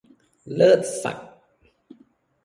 [0.55, 1.31] เลิศศักดิ์